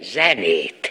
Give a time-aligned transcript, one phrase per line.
[0.00, 0.89] zenét.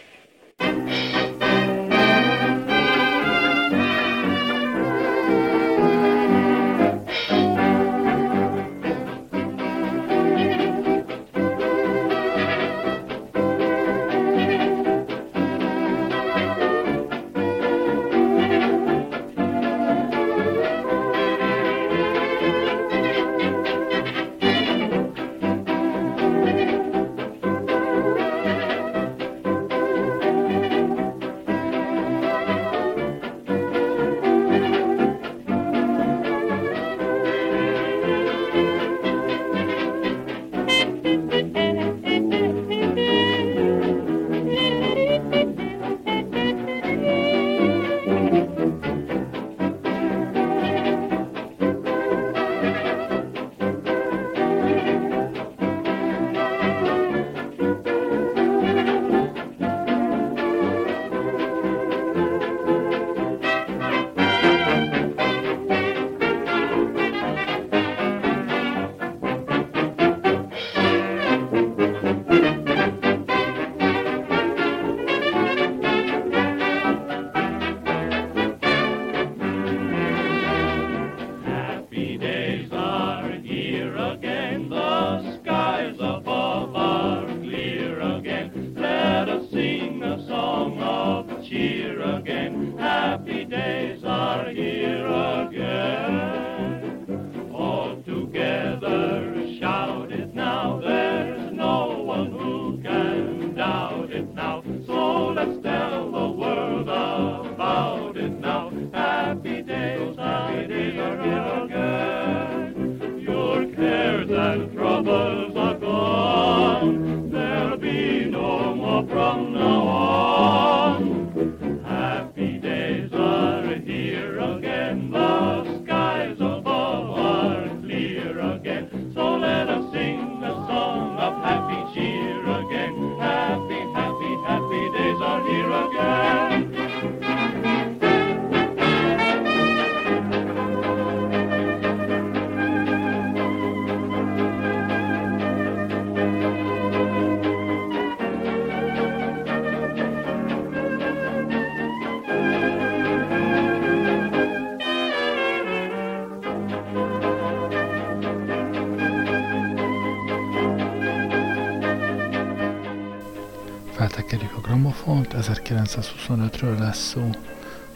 [165.99, 167.29] 1925-ről lesz szó,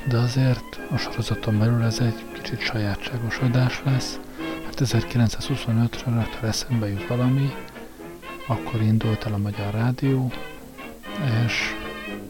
[0.07, 4.19] de azért a sorozaton belül ez egy kicsit sajátságos adás lesz,
[4.63, 7.53] mert 1925-ről, ha eszembe jut valami,
[8.47, 10.31] akkor indult el a Magyar Rádió,
[11.45, 11.75] és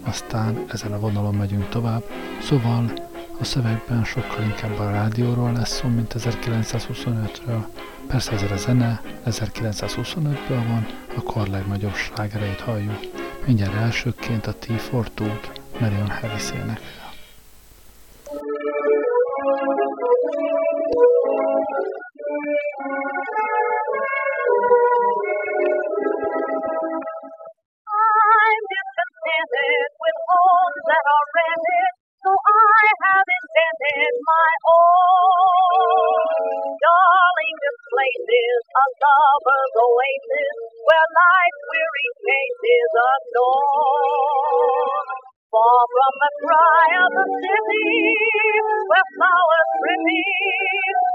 [0.04, 2.04] aztán ezen a vonalon megyünk tovább,
[2.42, 2.94] szóval
[3.40, 7.66] a szövegben sokkal inkább a rádióról lesz szó, mint 1925-ről.
[8.08, 10.86] Persze ez a zene 1925-ből van,
[11.18, 13.00] a kor legnagyobb slágereit halljuk.
[13.46, 14.54] Mindjárt elsőként a
[15.80, 16.80] Marion Harrisének.
[27.90, 31.92] I'm discontented with homes that are rented,
[32.22, 36.18] so I have invented my own.
[36.84, 45.13] Darling, this place is a lover's oasis where life's weary case is adorned.
[45.54, 47.86] Far from the cry of the city,
[48.90, 50.26] where flowers pretty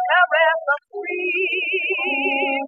[0.07, 2.63] caress the free.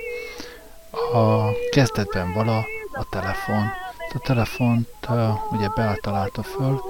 [1.13, 3.71] A kezdetben vala a telefon,
[4.15, 6.81] a telefont uh, ugye beáltalálta föl,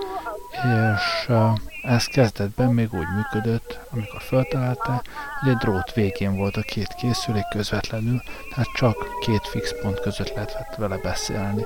[0.53, 5.03] és uh, ez kezdetben még úgy működött, amikor feltalálta,
[5.41, 10.35] hogy egy drót végén volt a két készülék közvetlenül, tehát csak két fix pont között
[10.35, 11.65] lehetett vele beszélni.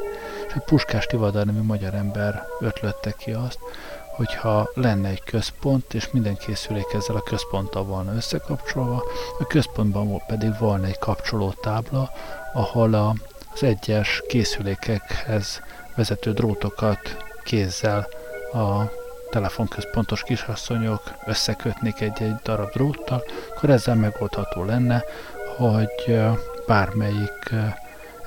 [0.65, 3.59] Puskás Tivadar nevű magyar ember ötlötte ki azt,
[4.17, 9.03] hogyha lenne egy központ, és minden készülék ezzel a központtal volna összekapcsolva,
[9.39, 12.11] a központban pedig volna egy kapcsoló tábla,
[12.53, 13.15] ahol a,
[13.55, 15.63] az egyes készülékekhez
[15.95, 18.07] vezető drótokat kézzel
[18.53, 18.91] a
[19.31, 23.25] telefonközpontos kisasszonyok összekötnék egy-egy darab dróttal,
[23.57, 25.05] akkor ezzel megoldható lenne,
[25.57, 26.21] hogy
[26.67, 27.55] bármelyik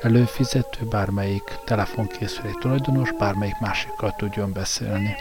[0.02, 5.16] előfizető, bármelyik telefonkészülék tulajdonos, bármelyik másikkal tudjon beszélni.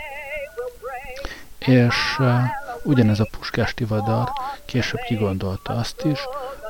[1.58, 2.40] És uh,
[2.82, 4.32] ugyanez a Puskás Tivadar
[4.64, 6.18] később kigondolta azt is,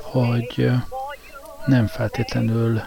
[0.02, 0.70] hogy
[1.66, 2.82] nem feltétlenül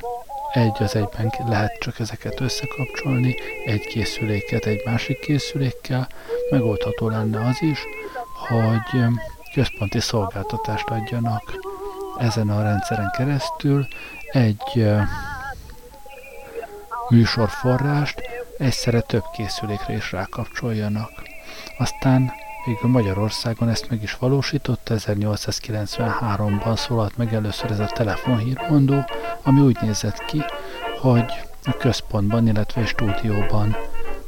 [0.53, 3.35] egy az egyben lehet csak ezeket összekapcsolni,
[3.65, 6.07] egy készüléket egy másik készülékkel,
[6.50, 7.79] megoldható lenne az is,
[8.47, 9.03] hogy
[9.53, 11.53] központi szolgáltatást adjanak
[12.19, 13.88] ezen a rendszeren keresztül,
[14.31, 14.89] egy
[17.09, 18.21] műsorforrást
[18.57, 21.11] egyszerre több készülékre is rákapcsoljanak.
[21.77, 22.31] Aztán
[22.65, 29.03] Végül Magyarországon ezt meg is valósította, 1893-ban szólalt meg először ez a telefonhírmondó,
[29.43, 30.43] ami úgy nézett ki,
[30.99, 31.33] hogy
[31.65, 33.75] a központban, illetve a stúdióban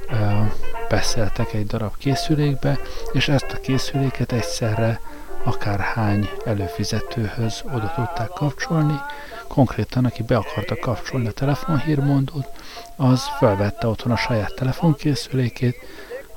[0.09, 0.41] ö,
[0.89, 2.77] beszéltek egy darab készülékbe,
[3.11, 4.99] és ezt a készüléket egyszerre
[5.43, 8.99] akárhány előfizetőhöz oda tudták kapcsolni.
[9.53, 12.47] Konkrétan, aki be akarta kapcsolni a telefonhírmondót,
[12.95, 15.75] az felvette otthon a saját telefonkészülékét,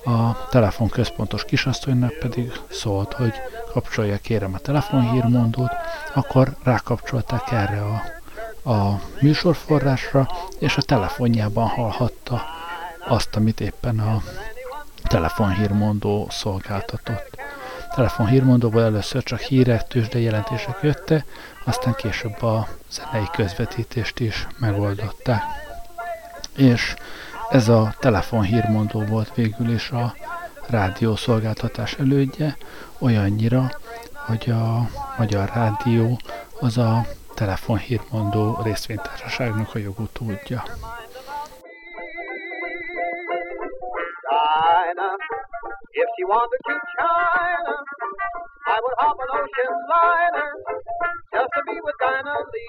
[0.05, 3.33] a telefonközpontos kisasszonynak pedig szólt, hogy
[3.73, 5.71] kapcsolja kérem a telefonhírmondót,
[6.15, 10.29] akkor rákapcsolták erre a, a műsorforrásra,
[10.59, 12.43] és a telefonjában hallhatta
[13.09, 14.23] azt, amit éppen a
[15.03, 17.36] telefonhírmondó szolgáltatott.
[17.97, 21.25] Telefonhírmondóból először csak hírek, tőzsde jelentések jötte,
[21.65, 25.43] aztán később a zenei közvetítést is megoldották.
[26.57, 26.95] És
[27.51, 30.15] ez a telefonhírmondó volt végül is a
[30.69, 32.57] rádiószolgáltatás elődje,
[32.99, 33.71] olyannyira,
[34.13, 34.89] hogy a
[35.19, 36.21] Magyar Rádió
[36.61, 40.63] az a telefonhírmondó részvénytársaságnak a jogutódja.
[45.97, 47.75] If she wanted to China,
[48.69, 50.51] I would hop an ocean liner
[51.33, 52.69] just to be with Dinah Lee.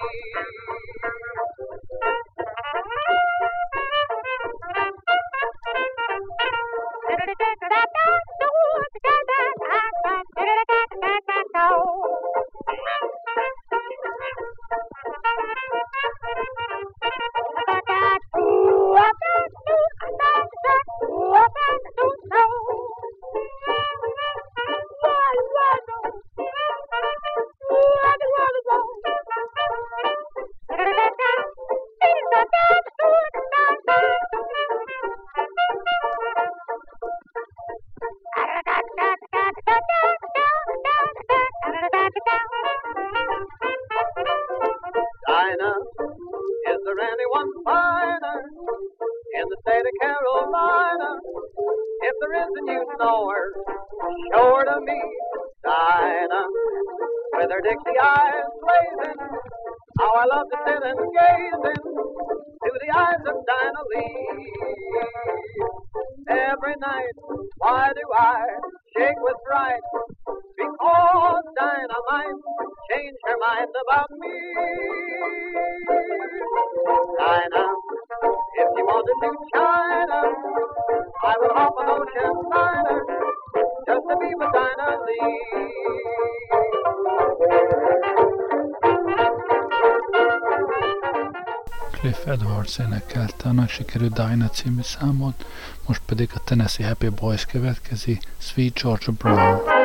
[93.78, 95.46] Sikerű Dinah című számot,
[95.86, 99.77] most pedig a Tennessee Happy Boys következi, Sweet Georgia Brown.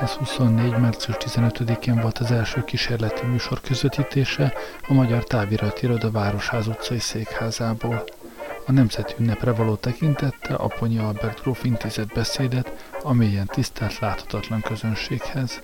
[0.00, 0.78] 1924.
[0.78, 4.52] március 15-én volt az első kísérleti műsor közvetítése
[4.88, 8.04] a Magyar Távirati Iroda Városház utcai székházából.
[8.66, 15.62] A nemzeti ünnepre való tekintette Aponyi Albert gróf intézett beszédet a mélyen tisztelt láthatatlan közönséghez.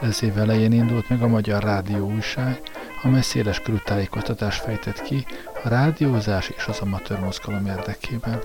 [0.00, 2.60] Ez év elején indult meg a Magyar Rádió újság,
[3.02, 5.26] amely széles körű tájékoztatást fejtett ki
[5.64, 8.40] a rádiózás és az amatőr mozgalom érdekében.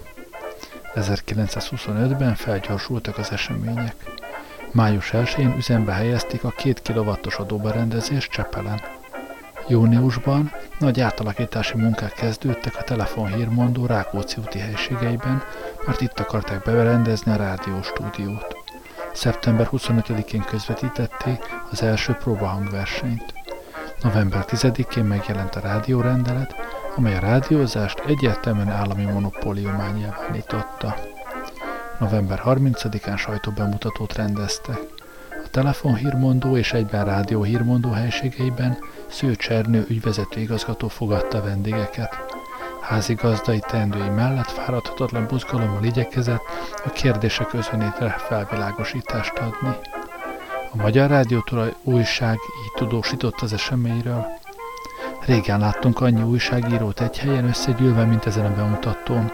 [0.96, 4.15] 1925-ben felgyorsultak az események.
[4.76, 8.82] Május 1-én üzembe helyezték a 2 kW-os adóberendezést Csepelen.
[9.68, 15.44] Júniusban nagy átalakítási munkák kezdődtek a telefonhírmondó Rákóczi úti helységeiben,
[15.86, 18.56] mert itt akarták berendezni a rádióstúdiót.
[19.14, 21.40] Szeptember 25-én közvetítették
[21.72, 23.34] az első próbahangversenyt.
[24.02, 26.56] November 10-én megjelent a rádiórendelet,
[26.96, 31.15] amely a rádiózást egyértelműen állami monopóliumán nyilvánította.
[32.00, 34.80] November 30-án sajtóbemutatót rendeztek.
[35.30, 42.16] A telefonhírmondó és egyben rádióhírmondó helységeiben Sző Csernő ügyvezető igazgató fogadta vendégeket.
[42.82, 46.42] Házigazdai teendői mellett fáradhatatlan buzgalommal igyekezett
[46.86, 49.76] a kérdések özönétre felvilágosítást adni.
[50.72, 51.44] A Magyar Rádió
[51.84, 54.26] újság így tudósított az eseményről.
[55.26, 59.32] Régen láttunk annyi újságírót egy helyen összegyűlve, mint ezen a bemutatón,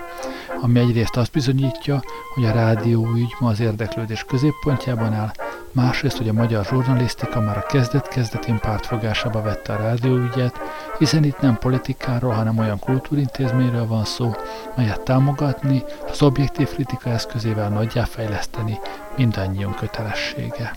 [0.61, 2.03] ami egyrészt azt bizonyítja,
[2.33, 5.31] hogy a rádióügy ma az érdeklődés középpontjában áll,
[5.71, 10.59] másrészt, hogy a magyar zsurnalisztika már a kezdet-kezdetén pártfogásába vette a rádióügyet,
[10.97, 14.31] hiszen itt nem politikáról, hanem olyan kultúrintézményről van szó,
[14.75, 18.79] melyet támogatni, az objektív kritika eszközével nagyjá fejleszteni
[19.17, 20.75] mindannyiunk kötelessége.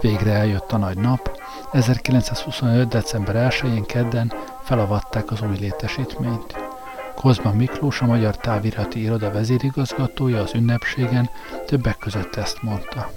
[0.00, 1.40] Végre eljött a nagy nap,
[1.72, 2.88] 1925.
[2.88, 4.32] december 1-én kedden
[4.62, 6.63] felavatták az új létesítményt.
[7.14, 11.30] Kozma Miklós, a Magyar Távirati Iroda vezérigazgatója az ünnepségen
[11.66, 13.10] többek között ezt mondta.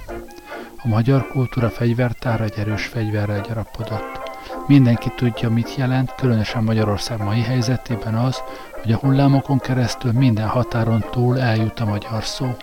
[0.84, 4.20] A magyar kultúra fegyvertára egy erős fegyverrel gyarapodott.
[4.68, 8.42] Mindenki tudja, mit jelent, különösen Magyarország mai helyzetében az,
[8.82, 12.56] hogy a hullámokon keresztül minden határon túl eljut a magyar szó.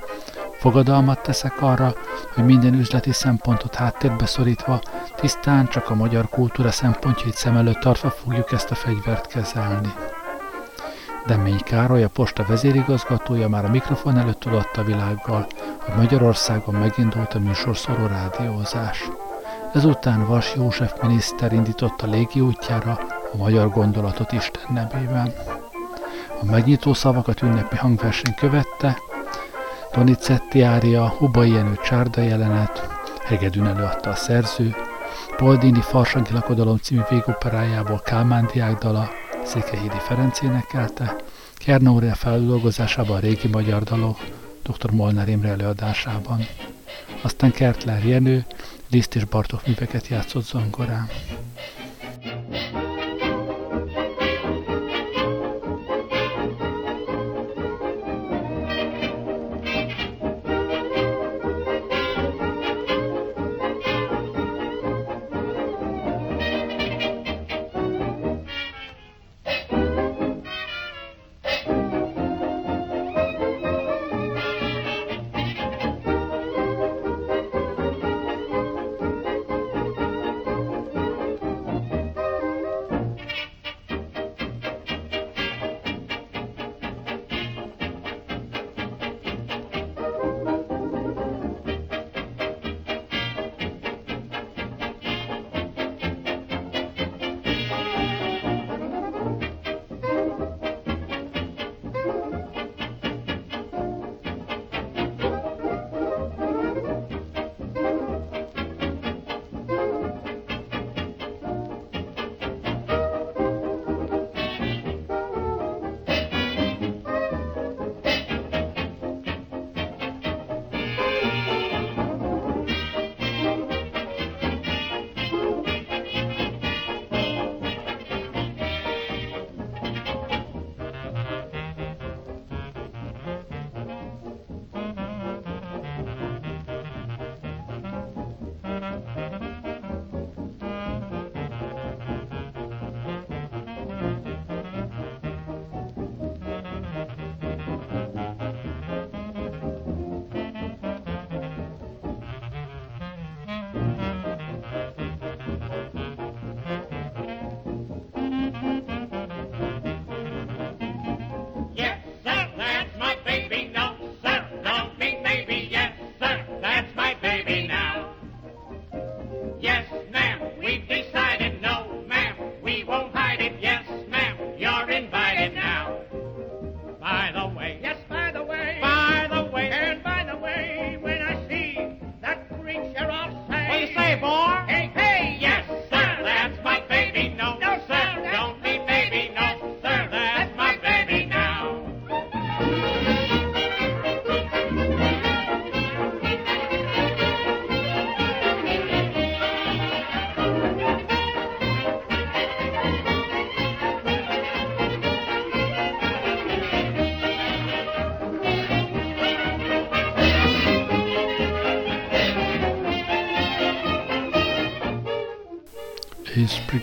[0.59, 1.95] Fogadalmat teszek arra,
[2.35, 4.81] hogy minden üzleti szempontot háttérbe szorítva,
[5.17, 9.93] tisztán csak a magyar kultúra szempontjait szem előtt tartva fogjuk ezt a fegyvert kezelni.
[11.27, 15.47] Demény Károly, a posta vezérigazgatója már a mikrofon előtt tudatta világgal,
[15.79, 19.11] hogy Magyarországon megindult a műsorszoró rádiózás.
[19.73, 22.99] Ezután Vas József miniszter indította légi útjára
[23.33, 25.33] a magyar gondolatot Isten nevében.
[26.41, 28.99] A megnyitó szavakat ünnepi hangverseny követte,
[29.93, 32.89] Donizetti ária, Hubai Jenő csárda jelenet,
[33.25, 34.75] Hegedűn előadta a szerző,
[35.37, 39.09] Poldini Farsangi lakodalom című végoperájából Kálmán diákdala,
[39.45, 41.17] Székelyhídi Ferenc énekelte,
[41.55, 44.19] Kernória feldolgozásában a régi magyar dalok,
[44.63, 44.91] dr.
[44.91, 46.47] Molnár Imre előadásában.
[47.23, 48.45] Aztán Kertler Jenő,
[48.91, 51.09] Liszt és Bartók műveket játszott zongorán.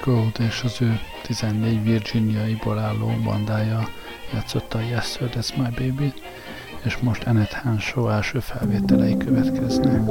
[0.03, 3.88] Brigode és az ő 14 Virginiaiból álló bandája
[4.34, 6.13] játszotta a Yes Sir, That's My Baby,
[6.84, 10.01] és most Annette Hanshaw első felvételei következnek.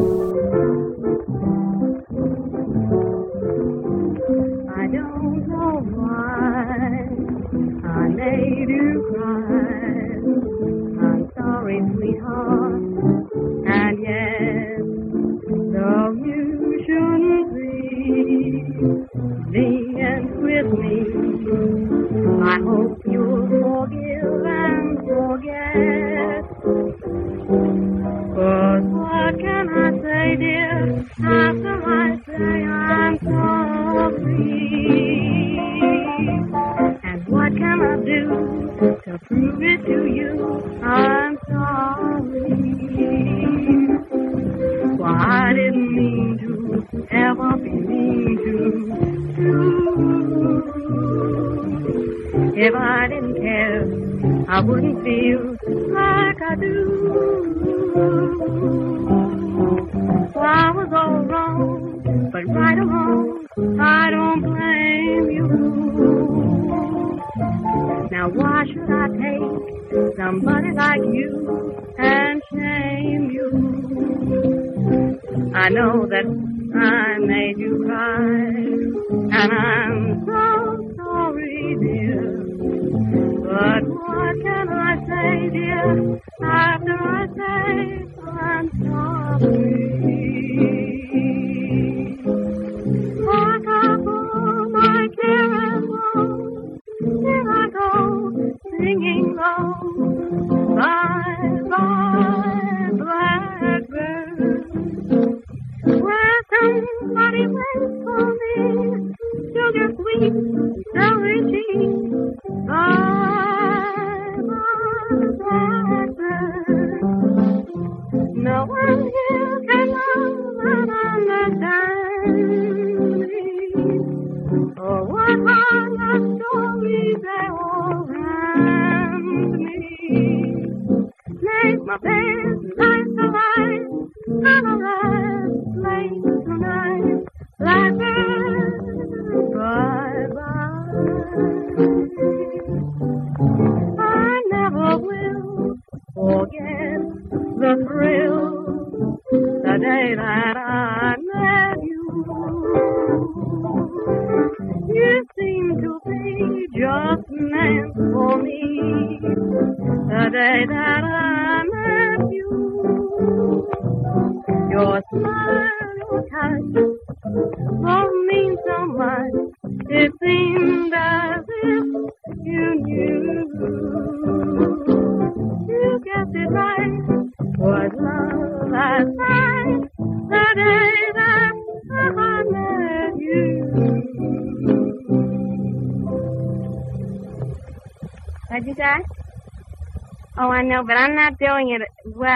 [131.91, 132.50] my pain.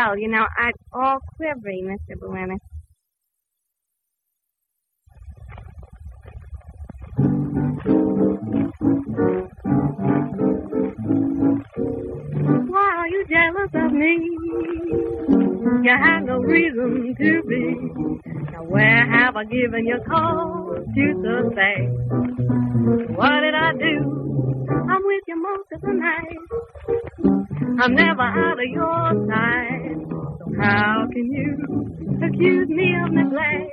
[0.07, 0.19] Well.
[0.19, 2.19] You know, I'm all quivery, Mr.
[2.19, 2.59] Buenas.
[12.53, 14.19] Why are you jealous of me?
[15.85, 17.77] You have no reason to be.
[18.53, 22.11] Now where have I given you cause to suspect?
[23.11, 24.69] What did I do?
[24.71, 26.34] I'm with you most of the night.
[27.81, 29.97] I'm never out of your sight.
[30.39, 31.49] So how can you
[32.27, 33.73] accuse me of neglect?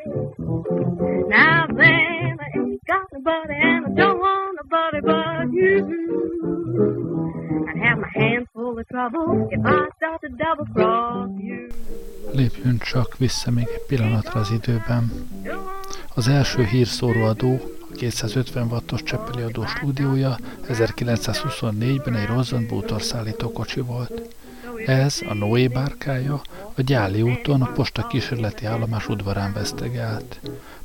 [1.30, 5.78] Now then, I ain't got nobody and I don't want nobody but you.
[7.70, 11.68] I'd have my hands full of trouble if I start to double cross you.
[12.34, 15.12] Lépjünk csak vissza még egy pillanatra az időben.
[16.16, 17.60] Az első hírszóróadó
[17.96, 20.38] 250 wattos Cseppeli adó stúdiója
[20.70, 24.36] 1924-ben egy Rozzant bútorszállító kocsi volt.
[24.86, 26.42] Ez, a Noé bárkája,
[26.76, 30.40] a Gyáli úton a posta kísérleti állomás udvarán vesztegelt.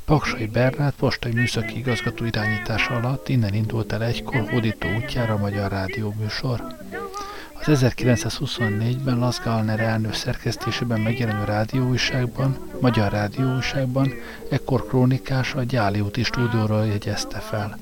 [0.04, 5.70] Paksai Bernát postai műszaki igazgató irányítása alatt innen indult el egykor hódító útjára a Magyar
[5.70, 6.76] Rádió műsor.
[7.68, 14.12] Az 1924-ben Laszka Alner elnök szerkesztésében megjelenő rádióújságban, Magyar Rádióújságban
[14.50, 17.78] ekkor krónikás a Gyáli úti stúdióról jegyezte fel.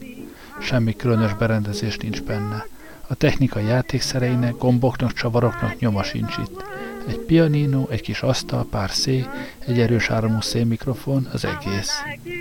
[0.60, 2.66] Semmi különös berendezés nincs benne.
[3.06, 6.64] A technika játékszereinek, gomboknak, csavaroknak nyoma sincs itt.
[7.06, 9.28] Egy pianino, egy kis asztal, pár szék,
[9.66, 11.92] egy erős áramú szélmikrofon, az egész.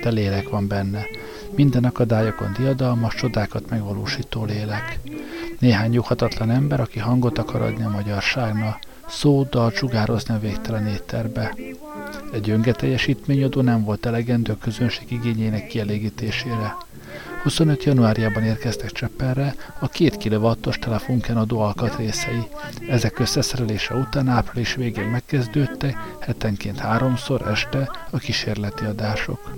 [0.03, 1.05] De lélek van benne.
[1.55, 4.99] Minden akadályokon diadalmas, csodákat megvalósító lélek.
[5.59, 11.55] Néhány nyughatatlan ember, aki hangot akar adni a magyarságnak, szó, dal csugározni a végtelen étterbe.
[12.33, 16.75] Egy öngeteljesítményadó nem volt elegendő a közönség igényének kielégítésére.
[17.43, 22.47] 25 januárjában érkeztek Csepperre a két kilowattos telefonkenadó alkatrészei.
[22.89, 29.55] Ezek összeszerelése után április végén megkezdődtek, hetenként háromszor este a kísérleti adások.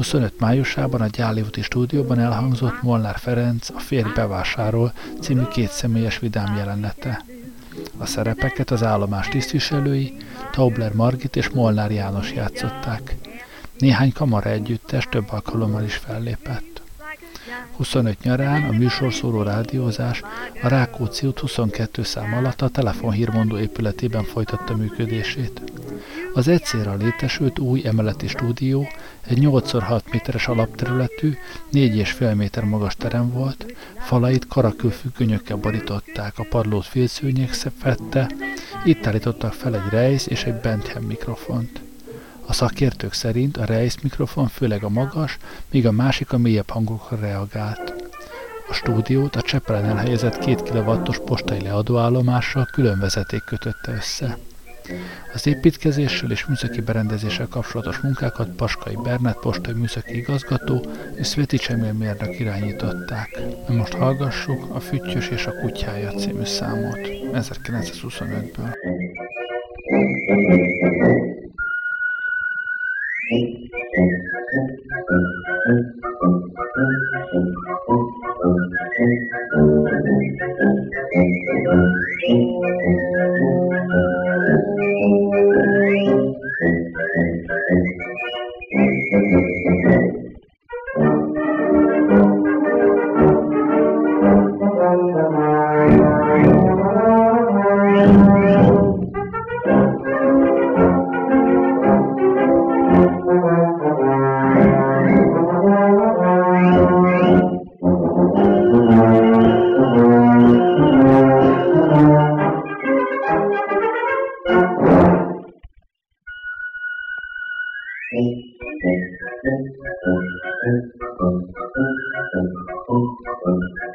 [0.00, 6.56] 25 májusában a Gyáli úti stúdióban elhangzott Molnár Ferenc a Férj bevásárol című kétszemélyes vidám
[6.56, 7.24] jelenete.
[7.98, 10.16] A szerepeket az állomás tisztviselői,
[10.52, 13.16] Taubler Margit és Molnár János játszották.
[13.78, 16.69] Néhány kamara együttes több alkalommal is fellépett.
[17.76, 20.22] 25 nyarán a műsorszóró rádiózás
[20.62, 25.62] a Rákóczi út 22 szám alatt a telefonhírmondó épületében folytatta működését.
[26.34, 28.88] Az egyszerre létesült új emeleti stúdió
[29.26, 31.34] egy 8x6 méteres alapterületű,
[31.72, 38.30] 4,5 méter magas terem volt, falait karakülfüggönyökkel borították, a padlót félszőnyeg fette,
[38.84, 41.89] itt állítottak fel egy rejsz és egy Bentham mikrofont.
[42.50, 45.38] A szakértők szerint a rejsz mikrofon főleg a magas,
[45.70, 47.94] míg a másik a mélyebb hangokra reagált.
[48.68, 54.38] A stúdiót a Csepelen elhelyezett két kilowattos postai leadóállomással külön vezeték kötötte össze.
[55.34, 60.84] Az építkezéssel és műszaki berendezéssel kapcsolatos munkákat Paskai Bernát postai műszaki igazgató
[61.14, 63.40] és Sveti Csemil mérnök irányították.
[63.68, 66.98] Most hallgassuk a Füttyös és a kutyája című számot
[67.32, 68.74] 1925-ből.
[73.30, 73.60] You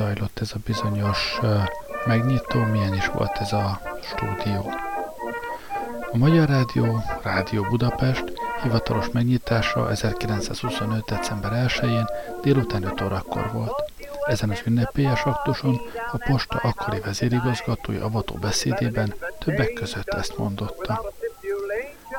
[0.00, 1.40] zajlott ez a bizonyos
[2.06, 4.72] megnyitó, milyen is volt ez a stúdió.
[6.12, 8.24] A Magyar Rádió, Rádió Budapest
[8.62, 11.04] hivatalos megnyitása 1925.
[11.04, 12.04] december 1-én
[12.42, 13.92] délután 5 órakor volt.
[14.26, 15.80] Ezen az ünnepélyes aktuson
[16.12, 21.00] a posta akkori vezérigazgatói avató beszédében többek között ezt mondotta.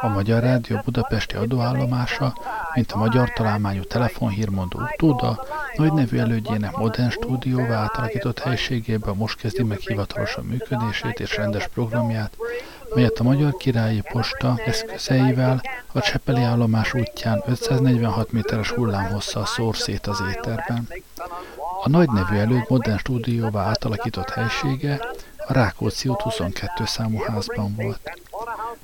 [0.01, 2.33] A Magyar Rádió budapesti adóállomása,
[2.73, 9.63] mint a magyar találmányú telefonhírmondó utóda, nagy nevű elődjének modern stúdióvá átalakított helységébe most kezdi
[9.63, 12.38] meg hivatalosan működését és rendes programját,
[12.95, 20.07] melyet a Magyar Királyi Posta eszközeivel a Csepeli állomás útján 546 méteres hullámhosszal szór szét
[20.07, 20.88] az éterben.
[21.84, 24.99] A nagy nevű előd modern stúdióvá átalakított helysége
[25.47, 28.19] a Rákóczi út 22 számú házban volt.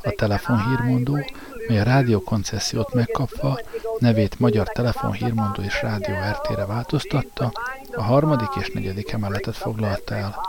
[0.04, 1.20] A telefonhírmondó,
[1.68, 3.60] mely a rádiókoncesziót megkapva
[4.00, 7.52] nevét Magyar Telefonhírmondó és Rádió RT-re változtatta,
[7.96, 10.40] a harmadik és negyedik emeletet foglalta el.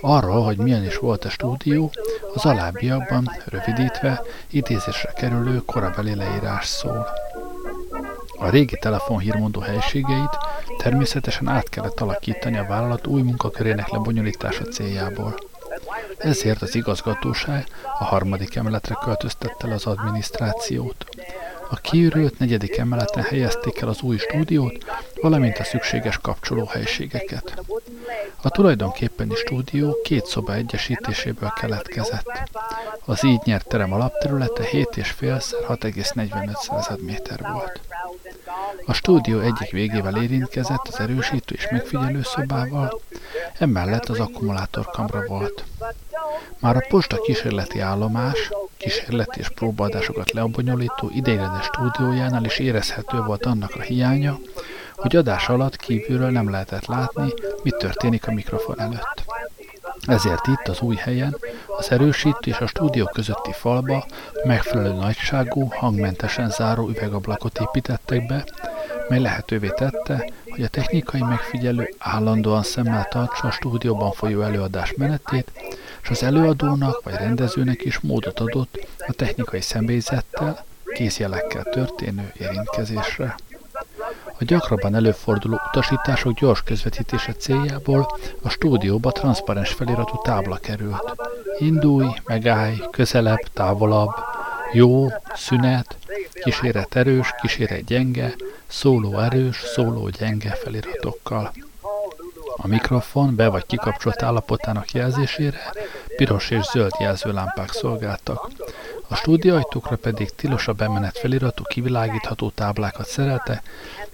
[0.00, 1.90] Arról, hogy milyen is volt a stúdió,
[2.34, 7.06] az alábbiakban, rövidítve, idézésre kerülő korabeli leírás szól.
[8.38, 10.38] A régi telefonhírmondó helységeit
[10.78, 15.34] természetesen át kellett alakítani a vállalat új munkakörének lebonyolítása céljából.
[16.18, 17.66] Ezért az igazgatóság
[17.98, 21.04] a harmadik emeletre költöztette el az adminisztrációt.
[21.70, 24.84] A kiürült negyedik emeleten helyezték el az új stúdiót,
[25.20, 27.62] valamint a szükséges kapcsolóhelységeket.
[28.42, 32.50] A tulajdonképpeni stúdió két szoba egyesítéséből keletkezett.
[33.04, 37.80] Az így nyert terem alapterülete 7,5 6,45 méter volt.
[38.86, 43.00] A stúdió egyik végével érintkezett az erősítő és megfigyelő szobával,
[43.58, 45.64] emellett az akkumulátorkamra volt.
[46.58, 53.74] Már a posta kísérleti állomás, kísérleti és próbaadásokat lebonyolító ideiglenes stúdiójánál is érezhető volt annak
[53.74, 54.38] a hiánya,
[54.94, 59.24] hogy adás alatt kívülről nem lehetett látni, mi történik a mikrofon előtt.
[60.06, 64.06] Ezért itt az új helyen, az erősítő és a stúdió közötti falba
[64.44, 68.44] megfelelő nagyságú, hangmentesen záró üvegablakot építettek be,
[69.08, 75.50] mely lehetővé tette, hogy a technikai megfigyelő állandóan szemmel tartsa a stúdióban folyó előadás menetét,
[76.02, 83.34] és az előadónak vagy rendezőnek is módot adott a technikai személyzettel, kézjelekkel történő érintkezésre.
[84.38, 91.14] A gyakrabban előforduló utasítások gyors közvetítése céljából a stúdióba transzparens feliratú tábla került.
[91.58, 94.14] Indulj, megállj, közelebb, távolabb,
[94.72, 95.96] jó, szünet,
[96.32, 98.34] kíséret erős, kíséret gyenge,
[98.66, 101.52] szóló erős, szóló gyenge feliratokkal.
[102.62, 105.72] A mikrofon be- vagy kikapcsolt állapotának jelzésére
[106.16, 108.50] piros és zöld jelzőlámpák szolgáltak.
[109.08, 113.62] A stúdióajtókra pedig tilos a bemenet feliratú kivilágítható táblákat szerelte,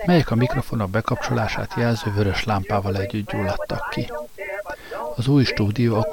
[0.07, 4.13] melyek a mikrofonok bekapcsolását jelző vörös lámpával együtt gyulladtak ki.
[5.17, 6.05] Az új stúdió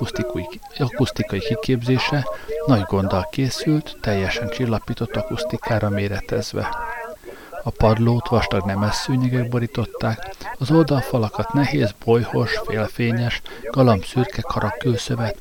[0.78, 2.28] akusztikai kiképzése
[2.66, 6.70] nagy gonddal készült, teljesen csillapított akusztikára méretezve.
[7.64, 13.42] A padlót vastag nemes szűnyegek borították, az oldalfalakat nehéz, bolyhos, félfényes,
[14.04, 15.38] szürke karakülszövet,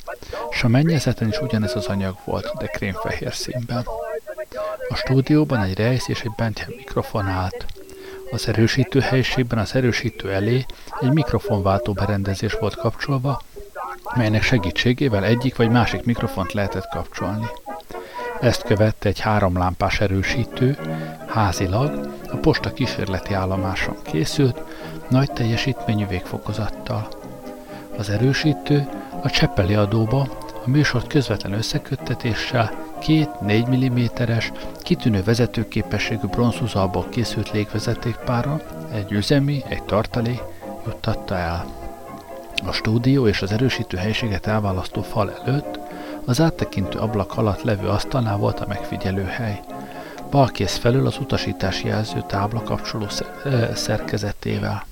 [0.51, 3.87] s a mennyezeten is ugyanez az anyag volt, de krémfehér színben.
[4.89, 7.67] A stúdióban egy rejsz és egy bentje mikrofon állt.
[8.31, 10.67] Az erősítő helyiségben az erősítő elé
[11.01, 13.41] egy mikrofonváltó berendezés volt kapcsolva,
[14.15, 17.47] melynek segítségével egyik vagy másik mikrofont lehetett kapcsolni.
[18.41, 20.79] Ezt követte egy háromlámpás erősítő,
[21.33, 24.62] házilag, a posta kísérleti állomáson készült,
[25.09, 27.09] nagy teljesítményű végfokozattal.
[27.97, 28.88] Az erősítő
[29.23, 30.21] a Cseppeli adóba
[30.64, 38.61] a műsort közvetlen összeköttetéssel két 4 mm-es, kitűnő vezetőképességű bronzhúzalból készült légvezetékpára,
[38.92, 40.42] egy üzemi, egy tartalék
[40.87, 41.64] juttatta el.
[42.66, 45.79] A stúdió és az erősítő helységet elválasztó fal előtt
[46.25, 49.61] az áttekintő ablak alatt levő asztalnál volt a megfigyelő hely.
[50.33, 53.07] Balkész felül az utasítási jelző tábla kapcsoló
[53.75, 54.87] szerkezetével.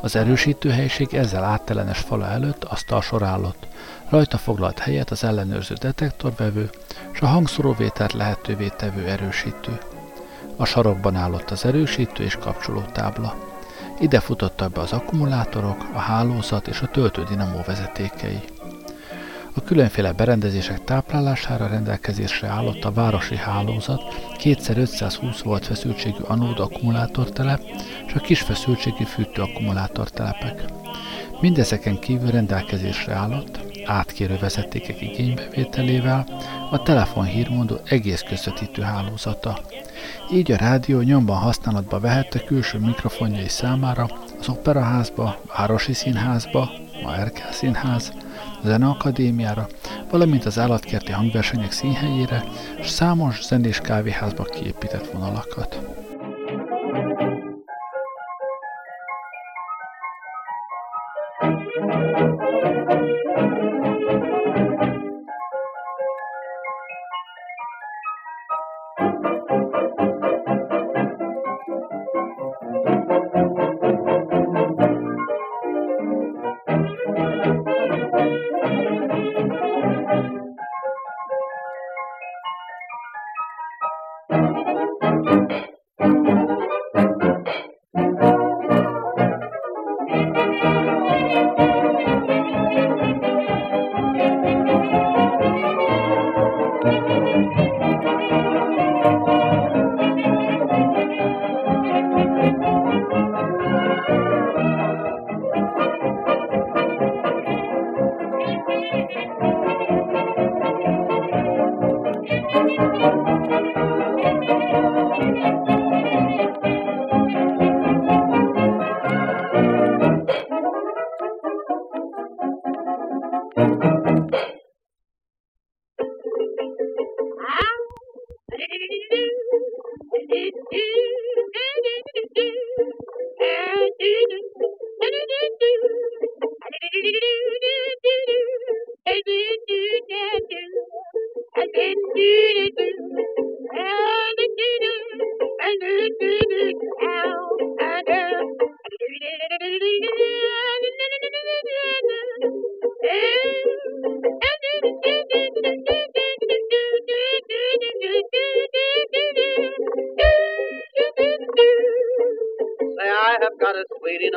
[0.00, 3.66] Az erősítő helység ezzel áttelenes fala előtt asztal sor állott.
[4.08, 6.70] Rajta foglalt helyet az ellenőrző detektorvevő
[7.12, 9.78] és a hangszóróvételt lehetővé tevő erősítő.
[10.56, 13.34] A sarokban állott az erősítő és kapcsoló tábla.
[14.00, 18.40] Ide futottak be az akkumulátorok, a hálózat és a töltődinamó vezetékei.
[19.54, 24.02] A különféle berendezések táplálására rendelkezésre állott a városi hálózat
[24.38, 27.60] 2x520 volt feszültségű anód akkumulátortelep
[28.06, 30.64] és a kis feszültségű fűtő akkumulátortelepek.
[31.40, 36.26] Mindezeken kívül rendelkezésre állott, átkérő vezetékek igénybevételével
[36.70, 39.60] a telefonhírmondó egész közvetítő hálózata.
[40.32, 44.08] Így a rádió nyomban használatba vehette külső mikrofonjai számára
[44.40, 46.70] az operaházba, városi színházba,
[47.02, 48.12] ma Erkel Színház,
[48.62, 49.68] a Zeneakadémiára,
[50.10, 52.44] valamint az állatkerti hangversenyek színhelyére,
[52.78, 55.99] és számos zenés kávéházba kiépített vonalakat.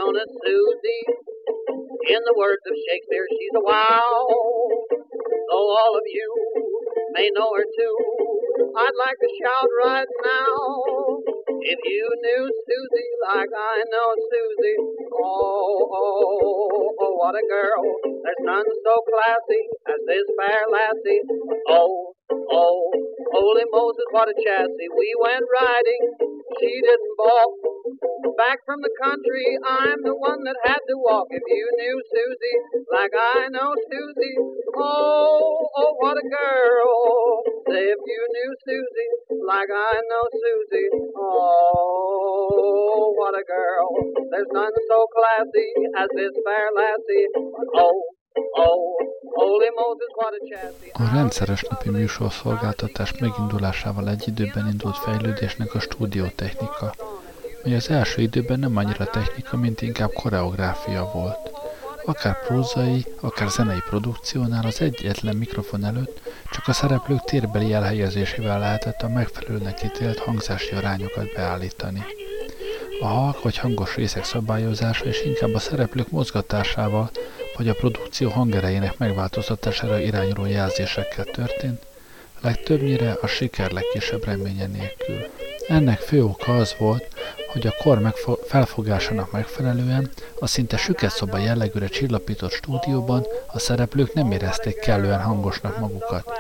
[0.04, 1.06] gonna Susie.
[2.04, 4.28] In the words of Shakespeare, she's a wow.
[5.48, 6.28] Though all of you
[7.16, 7.96] may know her too,
[8.76, 11.24] I'd like to shout right now.
[11.64, 14.80] If you knew Susie like I know Susie,
[15.24, 17.84] oh, oh, oh, what a girl.
[18.04, 21.24] There's none so classy as this fair lassie.
[21.72, 22.12] Oh,
[22.52, 22.92] oh,
[23.32, 24.90] holy Moses, what a chassis.
[25.00, 26.04] We went riding,
[26.60, 27.56] she didn't balk,
[28.38, 31.28] Back from the country, I'm the one that had to walk.
[31.30, 32.58] If you knew Susie
[32.90, 34.38] like I know Susie,
[34.76, 37.44] oh, oh, what a girl.
[37.70, 39.12] Say if you knew Susie
[39.46, 43.88] like I know Susie, oh, what a girl.
[44.32, 47.28] There's none so classy as this fair lassie.
[47.76, 48.02] Oh,
[48.58, 49.04] oh,
[50.94, 56.94] A rendszeres napi műsorszolgáltatás megindulásával egy időben indult fejlődésnek a stúdiótechnika,
[57.64, 61.52] mely az első időben nem annyira technika, mint inkább koreográfia volt.
[62.06, 69.02] Akár prózai, akár zenei produkciónál az egyetlen mikrofon előtt csak a szereplők térbeli elhelyezésével lehetett
[69.02, 72.04] a megfelelőnek ítélt hangzási arányokat beállítani.
[73.02, 77.12] A halk vagy hangos részek szabályozása és inkább a szereplők mozgatásával
[77.58, 81.82] vagy a produkció hangerejének megváltoztatására irányuló jelzésekkel történt,
[82.42, 85.30] legtöbbnyire a siker legkisebb reménye nélkül.
[85.68, 87.08] Ennek fő oka az volt,
[87.54, 94.14] hogy a kor megfo- felfogásának megfelelően a szinte süket szoba jellegűre csillapított stúdióban a szereplők
[94.14, 96.32] nem érezték kellően hangosnak magukat,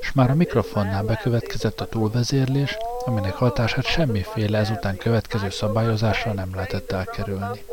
[0.00, 6.92] és már a mikrofonnál bekövetkezett a túlvezérlés, aminek hatását semmiféle ezután következő szabályozással nem lehetett
[6.92, 7.64] elkerülni.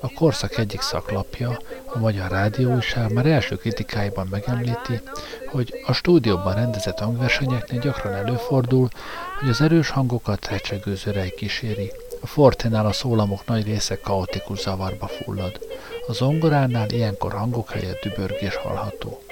[0.00, 5.00] A korszak egyik szaklapja, a Magyar Rádióújság már első kritikáiban megemlíti,
[5.46, 8.88] hogy a stúdióban rendezett hangversenyeknél gyakran előfordul,
[9.40, 11.92] hogy az erős hangokat recsegő zörej kíséri.
[12.26, 15.58] A forténál a szólamok nagy része kaotikus zavarba fullad.
[16.08, 19.22] A zongoránál ilyenkor hangok helyett dübörgés hallható.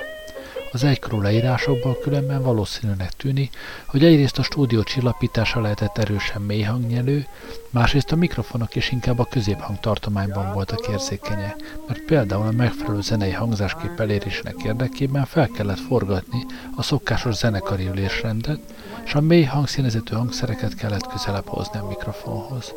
[0.72, 7.26] Az egykorú leírásokból különben valószínűnek tűnik, hogy egyrészt a stúdió csillapítása lehetett erősen mély hangnyelő,
[7.70, 13.32] másrészt a mikrofonok is inkább a középhang tartományban voltak érzékenyek, mert például a megfelelő zenei
[13.32, 18.60] hangzáskép elérésének érdekében fel kellett forgatni a szokásos zenekari ülésrendet,
[19.04, 22.74] és a mély hangszínezető hangszereket kellett közelebb hozni a mikrofonhoz.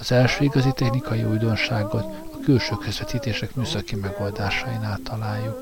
[0.00, 5.58] Az első igazi technikai újdonságot a külső közvetítések műszaki megoldásainál találjuk.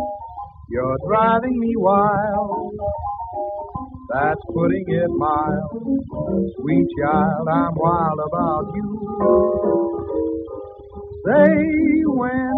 [0.73, 2.79] you're driving me wild.
[4.11, 5.69] That's putting it mild.
[6.57, 8.89] Sweet child, I'm wild about you.
[11.25, 12.49] Say when.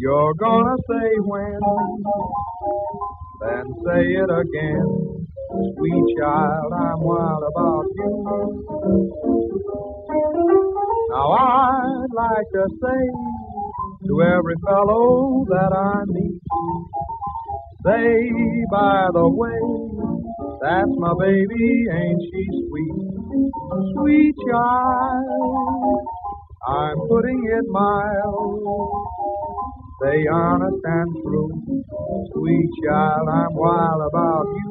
[0.00, 1.60] You're gonna say when.
[3.40, 5.26] Then say it again.
[5.76, 8.24] Sweet child, I'm wild about you.
[11.10, 13.02] Now I'd like to say
[14.08, 16.40] to every fellow that I meet,
[17.84, 18.30] say
[18.70, 19.60] by the way,
[20.62, 23.92] that's my baby, ain't she sweet?
[23.96, 26.00] Sweet child,
[26.66, 28.90] I'm putting it mild.
[30.02, 31.50] Say honest and true,
[32.32, 34.70] sweet child, I'm wild about you.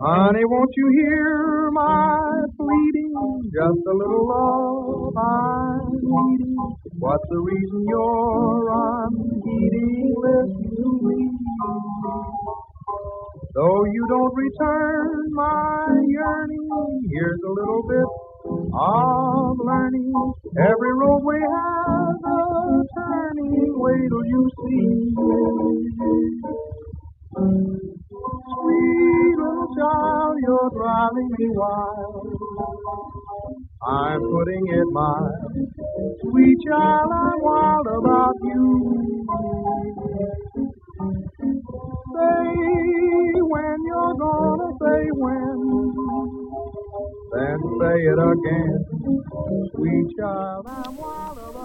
[0.00, 3.14] Honey, won't you hear my pleading?
[3.52, 6.56] Just a little love I'm needing.
[6.98, 8.70] What's the reason you're
[9.06, 10.14] unheeding?
[10.22, 11.30] Listen to me.
[13.58, 18.06] Though you don't return my yearning, here's a little bit
[18.72, 20.12] of learning.
[20.62, 22.38] Every roadway has a
[22.94, 23.74] turning.
[23.74, 25.14] Wait till you see.
[28.46, 32.38] Sweet little child, you're driving me wild.
[33.88, 35.34] I'm putting it mild.
[36.22, 39.18] Sweet child, I'm wild about you.
[42.18, 42.50] Say
[43.52, 45.58] when you're gonna say when.
[47.32, 48.78] Then say it again.
[49.72, 51.58] Sweet child, I'm.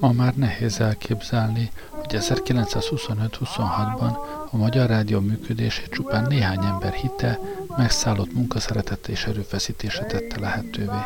[0.00, 4.16] Ma már nehéz elképzelni, hogy 1925-26-ban
[4.50, 7.38] a Magyar Rádió működését csupán néhány ember hitte,
[7.76, 11.00] megszállott munkaszeretet és erőfeszítése tette lehetővé.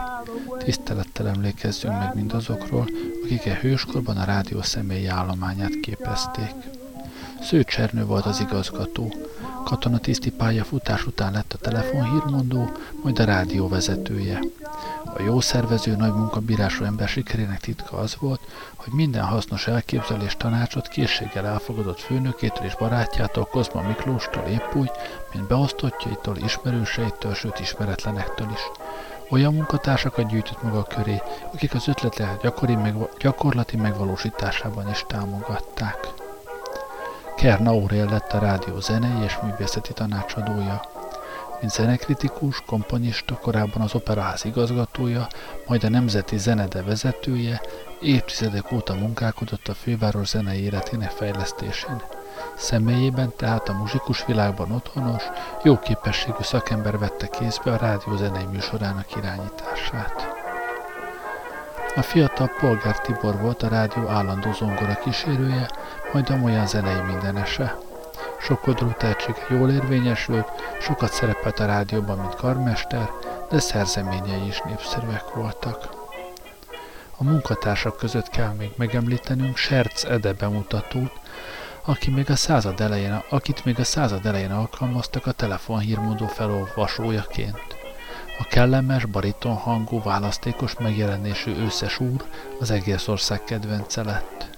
[0.58, 2.86] Tisztelettel emlékezzünk meg mindazokról,
[3.24, 6.54] akik e hőskorban a rádió személyi állományát képezték.
[7.42, 9.14] Szőcs Ernő volt az igazgató,
[9.64, 12.70] katonatiszti pályafutás után lett a telefonhírmondó,
[13.02, 14.40] majd a rádió vezetője.
[15.04, 18.40] A jó szervező nagy munkabírású ember sikerének titka az volt,
[18.76, 24.90] hogy minden hasznos elképzelés tanácsot készséggel elfogadott főnökétől és barátjától, Kozma Miklóstól épp úgy,
[25.34, 28.60] mint beosztottjaitól, ismerőseitől, sőt ismeretlenektől is.
[29.30, 31.22] Olyan munkatársakat gyűjtött maga köré,
[31.52, 36.19] akik az ötletek gyakori megva- gyakorlati megvalósításában is támogatták.
[37.40, 40.80] Kern Aurél lett a rádió zenei és művészeti tanácsadója.
[41.60, 45.26] Mint zenekritikus, komponista, korábban az Operaház igazgatója,
[45.66, 47.60] majd a Nemzeti Zenede vezetője,
[48.00, 52.02] évtizedek óta munkálkodott a főváros zenei életének fejlesztésén.
[52.56, 55.22] Személyében tehát a muzsikus világban otthonos,
[55.62, 60.38] jó képességű szakember vette kézbe a rádió zenei műsorának irányítását.
[61.96, 65.68] A fiatal Polgár Tibor volt a rádió állandó zongora kísérője,
[66.12, 67.78] majd a zenei mindenese.
[68.40, 70.48] Sokodrú tehetsége jól érvényesült,
[70.80, 73.10] sokat szerepelt a rádióban, mint karmester,
[73.50, 75.88] de szerzeményei is népszerűek voltak.
[77.16, 81.12] A munkatársak között kell még megemlítenünk Serc Ede bemutatót,
[81.84, 87.78] aki még a század elején, akit még a század elején alkalmaztak a telefonhírmondó felolvasójaként.
[88.38, 92.24] A kellemes, bariton hangú, választékos megjelenésű őszes úr
[92.60, 94.49] az egész ország kedvence lett.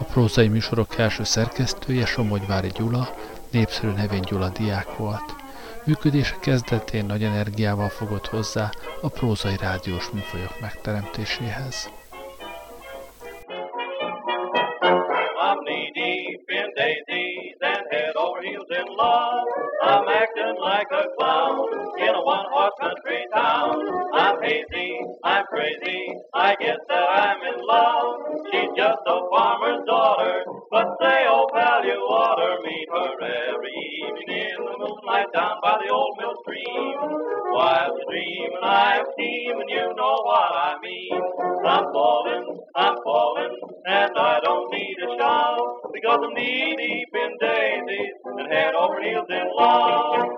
[0.00, 3.08] A prózai műsorok első szerkesztője Somogyvári Gyula,
[3.50, 5.34] népszerű nevén Gyula diák volt.
[5.84, 8.70] Működése kezdetén nagy energiával fogott hozzá
[9.00, 11.90] a prózai rádiós műfajok megteremtéséhez.
[15.40, 15.58] I'm
[18.28, 19.67] acting
[20.78, 21.66] like a clown
[21.98, 23.74] in a one-horse country town.
[24.14, 28.14] I'm hazy, I'm crazy, I guess that I'm in love.
[28.52, 33.10] She's just a farmer's daughter, but say, oh pal, you oughter meet her
[33.50, 33.74] every
[34.06, 36.94] evening in the moonlight down by the old mill stream.
[37.50, 41.22] While you dream and I steam, and you know what I mean.
[41.66, 43.56] I'm falling, I'm falling,
[43.86, 45.58] and I don't need a shout
[45.92, 50.37] because I'm knee deep in daisies and head over heels in love.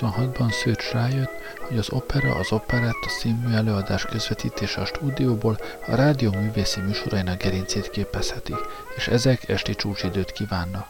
[0.00, 1.30] 1926-ban Szőcs rájött,
[1.68, 7.42] hogy az opera, az operett, a színmű előadás közvetítése a stúdióból a rádió művészi műsorainak
[7.42, 8.54] gerincét képezheti,
[8.96, 10.86] és ezek esti csúcsidőt kívánnak.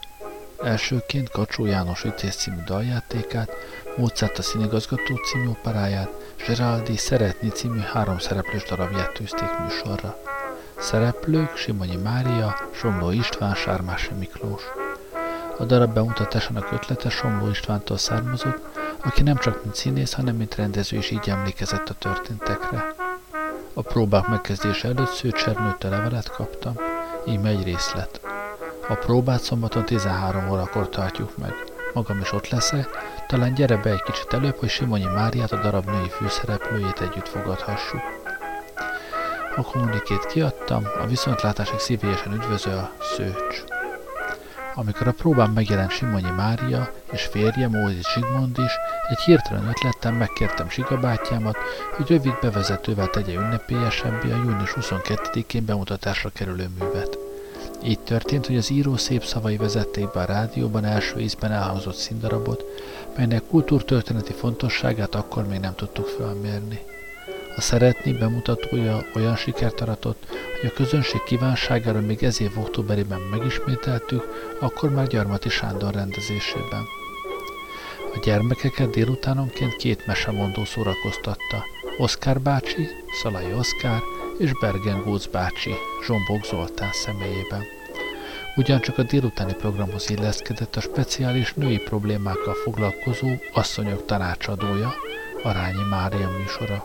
[0.63, 3.51] Elsőként Kacsó János Vitéz című daljátékát,
[3.97, 6.11] Mozart a színigazgató című operáját,
[6.47, 10.17] Geraldi Szeretni című három szereplős darabját tűzték műsorra.
[10.79, 14.63] Szereplők Simonyi Mária, Somló István, Sármási Miklós.
[15.59, 20.97] A darab bemutatásának ötlete Somló Istvántól származott, aki nem csak mint színész, hanem mint rendező
[20.97, 22.95] is így emlékezett a történtekre.
[23.75, 26.75] A próbák megkezdése előtt Szőcsernőtől levelet kaptam,
[27.27, 28.21] íme egy részlet.
[28.89, 31.55] A próbát szombaton 13 órakor tartjuk meg.
[31.95, 32.89] Magam is ott leszek,
[33.27, 38.01] talán gyere be egy kicsit előbb, hogy Simonyi Máriát, a darab női főszereplőjét együtt fogadhassuk.
[39.57, 43.78] A kommunikét kiadtam, a viszontlátásig szívélyesen üdvözöl a Szőcs.
[44.79, 48.73] Amikor a próbán megjelent Simonyi Mária és férje Mózis Zsigmond is,
[49.09, 51.57] egy hirtelen ötlettem megkértem Sigabátyámat,
[51.97, 57.19] hogy rövid bevezetővel tegye ünnepélyesebbé a június 22-én bemutatásra kerülő művet.
[57.83, 62.65] Így történt, hogy az író szép szavai vezették be a rádióban első ízben elhangzott színdarabot,
[63.17, 66.81] melynek kultúrtörténeti fontosságát akkor még nem tudtuk felmérni.
[67.59, 70.27] A szeretni bemutatója olyan sikert aratott,
[70.61, 76.83] hogy a közönség kívánságára még ez év októberében megismételtük, akkor már Gyarmati Sándor rendezésében.
[78.15, 81.65] A gyermekeket délutánonként két mesemondó szórakoztatta.
[81.97, 82.89] Oszkár bácsi,
[83.23, 84.01] Szalai Oszkár
[84.39, 85.75] és Bergen Gócz bácsi,
[86.07, 87.63] Zsombok Zoltán személyében.
[88.57, 94.95] Ugyancsak a délutáni programhoz illeszkedett a speciális női problémákkal foglalkozó asszonyok tanácsadója,
[95.43, 96.83] Arányi Mária műsora.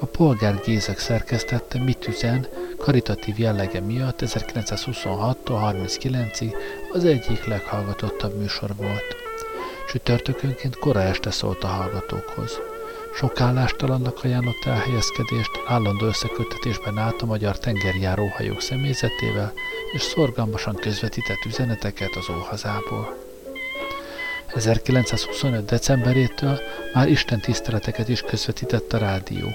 [0.00, 2.46] A polgár Gézek szerkesztette Mit üzen
[2.78, 6.54] karitatív jellege miatt 1926-tól 39-ig
[6.92, 9.16] az egyik leghallgatottabb műsor volt.
[9.88, 12.58] Csütörtökönként kora este szólt a hallgatókhoz.
[13.14, 19.52] Sok állástalannak ajánlott elhelyezkedést, állandó összeköttetésben állt a magyar tengerjáróhajók személyzetével,
[19.92, 23.16] és szorgalmasan közvetített üzeneteket az óhazából.
[24.46, 25.64] 1925.
[25.64, 26.60] decemberétől
[26.94, 29.48] már Isten tiszteleteket is közvetített a rádió.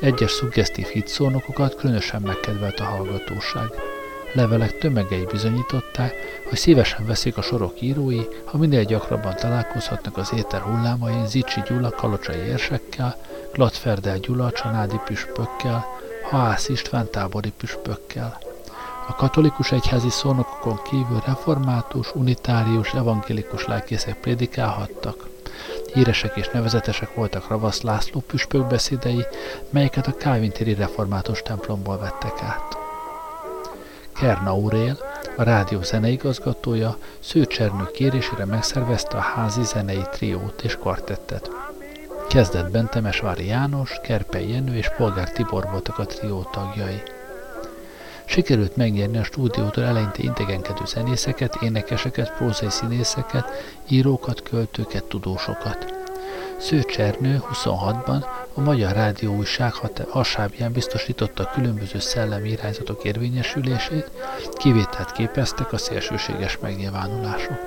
[0.00, 3.70] Egyes szuggesztív hitszónokokat különösen megkedvelt a hallgatóság.
[4.32, 6.14] Levelek tömegei bizonyították,
[6.48, 11.90] hogy szívesen veszik a sorok írói, ha minél gyakrabban találkozhatnak az éter hullámain Zicsi Gyula
[11.90, 13.16] kalocsai érsekkel,
[13.52, 15.86] Glatferdel Gyula csanádi püspökkel,
[16.30, 18.38] Haász István tábori püspökkel.
[19.08, 25.32] A katolikus egyházi szónokokon kívül református, unitárius, evangélikus lelkészek prédikálhattak.
[25.94, 29.24] Híresek és nevezetesek voltak Ravasz László püspök beszédei,
[29.70, 32.76] melyeket a Kávintéri református templomból vettek át.
[34.14, 34.98] Kern Aurél,
[35.36, 41.50] a rádió zeneigazgatója Szőcsernő kérésére megszervezte a házi zenei triót és kvartettet.
[42.28, 47.02] Kezdetben Temesvári János, Kerpei Jenő és Polgár Tibor voltak a trió tagjai.
[48.24, 53.50] Sikerült megnyerni a stúdiótól eleinte idegenkedő zenészeket, énekeseket, prózai színészeket,
[53.88, 55.94] írókat, költőket, tudósokat.
[56.58, 59.72] Szőcs Ernő 26-ban a Magyar Rádió újság
[60.08, 64.10] hasábján biztosította a különböző szellemi irányzatok érvényesülését,
[64.52, 67.58] kivételt képeztek a szélsőséges megnyilvánulások.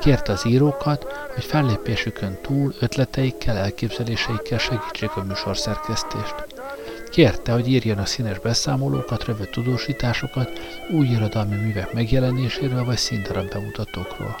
[0.00, 1.04] Kérte az írókat,
[1.34, 6.47] hogy fellépésükön túl ötleteikkel, elképzeléseikkel segítsék a műsorszerkesztést.
[7.10, 10.50] Kérte, hogy a színes beszámolókat, rövid tudósításokat,
[10.90, 14.36] új irodalmi művek megjelenéséről vagy színdarab bemutatókról.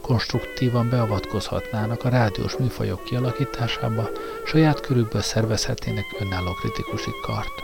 [0.00, 4.08] Konstruktívan beavatkozhatnának a rádiós műfajok kialakításába,
[4.46, 7.62] saját körükből szervezhetnének önálló kritikusi kart.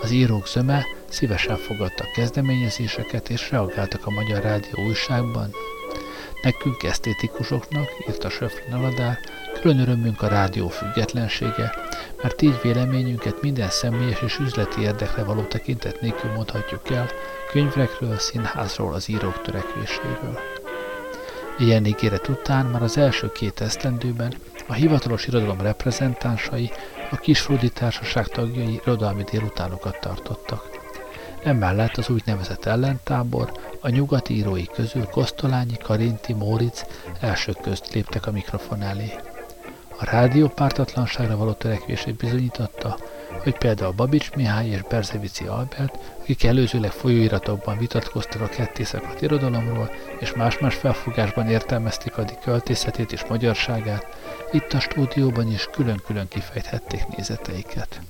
[0.00, 5.50] Az írók zöme szívesen fogadtak kezdeményezéseket és reagáltak a Magyar Rádió újságban.
[6.42, 9.18] Nekünk esztétikusoknak, írta Söflin Aladár,
[9.60, 11.74] külön örömünk a rádió függetlensége,
[12.22, 17.08] mert így véleményünket minden személyes és üzleti érdekre való tekintet nélkül mondhatjuk el,
[17.50, 20.38] könyvekről, színházról, az írók törekvéséről.
[21.58, 24.34] Ilyen ígéret után már az első két esztendőben
[24.66, 26.70] a hivatalos irodalom reprezentánsai,
[27.10, 30.75] a Kisfrudi Társaság tagjai irodalmi délutánokat tartottak.
[31.46, 36.82] Emellett az úgynevezett ellentábor, a nyugati írói közül Kosztolányi, Karinti, Móric
[37.20, 39.12] elsők közt léptek a mikrofon elé.
[39.98, 42.98] A rádió pártatlanságra való törekvését bizonyította,
[43.42, 50.34] hogy például Babics Mihály és Berzevici Albert, akik előzőleg folyóiratokban vitatkoztak a kettészakadt irodalomról, és
[50.34, 54.06] más-más felfogásban értelmezték addig költészetét és magyarságát,
[54.52, 58.00] itt a stúdióban is külön-külön kifejthették nézeteiket.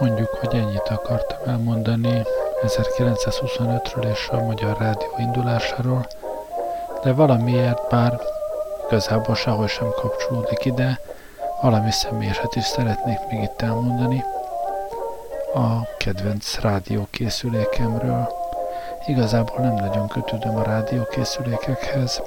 [0.00, 2.22] Mondjuk, hogy ennyit akartam elmondani
[2.66, 6.06] 1925-ről és a Magyar Rádió indulásáról,
[7.02, 8.20] de valamiért bár
[8.86, 11.00] igazából sehol sem kapcsolódik ide,
[11.62, 14.24] valami személyeset is szeretnék még itt elmondani
[15.54, 18.28] a kedvenc rádiókészülékemről.
[19.06, 22.22] Igazából nem nagyon kötődöm a rádiókészülékekhez,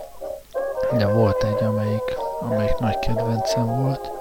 [0.98, 4.21] de volt egy, amelyik, amelyik nagy kedvencem volt.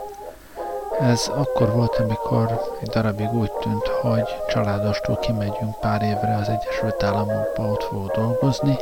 [1.01, 7.03] Ez akkor volt, amikor egy darabig úgy tűnt, hogy családostól kimegyünk pár évre az Egyesült
[7.03, 8.77] Államokba, ott fogok dolgozni,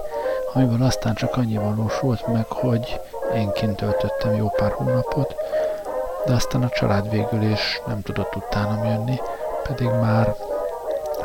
[0.52, 3.00] amiből aztán csak annyi valósult meg, hogy
[3.34, 5.34] én kint töltöttem jó pár hónapot,
[6.26, 9.20] de aztán a család végül is nem tudott utánam jönni,
[9.62, 10.34] pedig már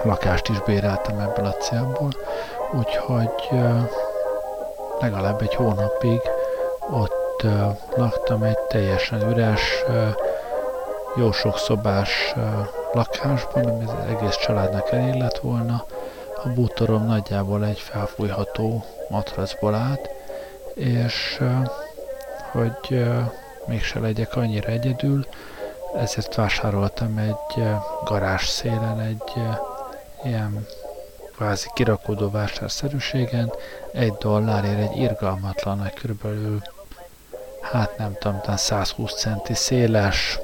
[0.04, 2.10] lakást is béreltem ebből a célból,
[2.78, 3.50] úgyhogy
[5.00, 6.22] legalább egy hónapig
[6.92, 7.46] ott
[7.96, 9.84] laktam egy teljesen üres,
[11.16, 12.34] jó sok szobás
[12.94, 15.86] lakásban, ami az egész családnak elég lett volna.
[16.44, 20.10] A bútorom nagyjából egy felfújható matracból állt,
[20.74, 21.42] és
[22.52, 23.06] hogy
[23.66, 25.26] mégse legyek annyira egyedül,
[25.98, 27.64] ezért vásároltam egy
[28.04, 29.34] garázs szélen egy
[30.24, 30.68] ilyen
[31.36, 33.54] kvázi kirakodó vásárszerűségen
[33.92, 36.62] egy dollárért egy irgalmatlan, körülbelül
[37.62, 40.40] hát nem tudom, 120 centi széles,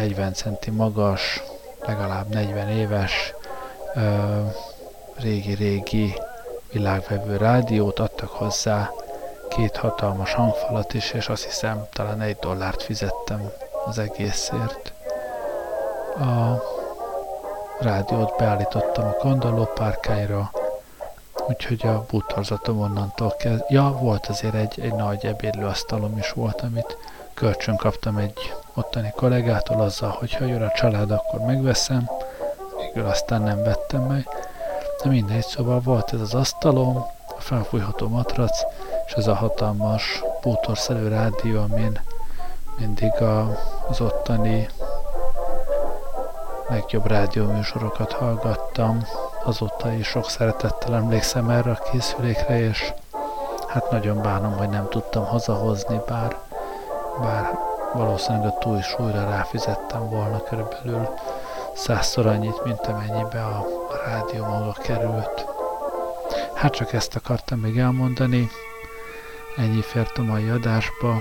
[0.00, 1.42] 40 centi magas,
[1.80, 3.34] legalább 40 éves
[5.16, 6.14] régi-régi
[6.72, 8.90] világvevő rádiót adtak hozzá,
[9.48, 13.50] két hatalmas hangfalat is, és azt hiszem talán egy dollárt fizettem
[13.86, 14.92] az egészért.
[16.18, 16.62] A
[17.80, 20.50] rádiót beállítottam a kandalló párkányra,
[21.48, 23.64] úgyhogy a bútorzatom onnantól kezd...
[23.68, 26.96] Ja, volt azért egy, egy nagy ebédlőasztalom is volt, amit
[27.40, 32.10] kölcsön kaptam egy ottani kollégától azzal, hogy ha jön a család, akkor megveszem.
[32.76, 34.28] Végül aztán nem vettem meg.
[35.02, 36.96] De mindegy, szóval volt ez az asztalom,
[37.36, 38.60] a felfújható matrac,
[39.06, 42.00] és ez a hatalmas bútorszerű rádió, amin
[42.78, 44.68] mindig a, az ottani
[46.68, 49.06] legjobb rádióműsorokat hallgattam.
[49.44, 52.92] Azóta is sok szeretettel emlékszem erre a készülékre, és
[53.68, 56.36] hát nagyon bánom, hogy nem tudtam hazahozni, bár,
[57.20, 57.58] bár
[57.92, 61.08] valószínűleg a túlsúlyra ráfizettem volna körülbelül
[61.74, 63.66] százszor annyit, mint amennyibe a
[64.04, 65.46] rádió maga került.
[66.54, 68.50] Hát csak ezt akartam még elmondani.
[69.56, 71.16] Ennyi fért a mai adásba.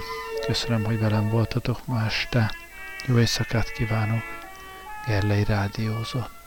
[0.46, 2.52] Köszönöm, hogy velem voltatok ma este.
[3.06, 4.22] Jó éjszakát kívánok.
[5.08, 6.39] Gerlei rádiózott.